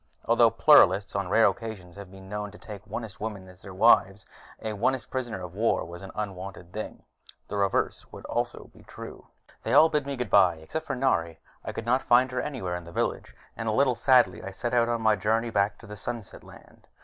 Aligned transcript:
Although 0.25 0.49
Pluralists 0.49 1.15
on 1.15 1.29
rare 1.29 1.45
occasions 1.45 1.95
have 1.95 2.09
been 2.11 2.27
known 2.27 2.49
to 2.49 2.57
take 2.57 2.83
Onist 2.85 3.19
women 3.19 3.47
as 3.47 3.61
their 3.61 3.71
wives, 3.71 4.25
an 4.59 4.79
Onist 4.79 5.11
prisoner 5.11 5.43
of 5.43 5.53
war 5.53 5.85
was 5.85 6.01
an 6.01 6.09
unwanted 6.15 6.73
thing. 6.73 7.03
The 7.47 7.57
reverse 7.57 8.11
would 8.11 8.25
also 8.25 8.71
be 8.73 8.81
true. 8.81 9.27
They 9.61 9.73
all 9.73 9.89
bid 9.89 10.07
me 10.07 10.15
goodbye, 10.17 10.55
except 10.55 10.87
for 10.87 10.95
Nari. 10.95 11.39
I 11.63 11.71
could 11.71 11.85
not 11.85 12.01
find 12.01 12.31
her 12.31 12.41
anywhere 12.41 12.75
in 12.75 12.85
the 12.85 12.91
village, 12.91 13.35
and 13.55 13.69
a 13.69 13.71
little 13.71 13.93
sadly 13.93 14.41
I 14.43 14.49
set 14.49 14.73
out 14.73 14.89
on 14.89 15.03
my 15.03 15.11
long 15.13 15.19
journey 15.21 15.51
back 15.51 15.77
to 15.77 15.85
the 15.85 15.95
Sunset 15.95 16.43
Land. 16.43 16.87